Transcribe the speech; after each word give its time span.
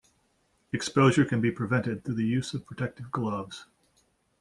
Exposure 0.73 1.23
can 1.25 1.41
be 1.41 1.51
prevented 1.51 2.03
through 2.03 2.15
the 2.15 2.25
use 2.25 2.55
of 2.55 2.65
protective 2.65 3.11
gloves. 3.11 3.65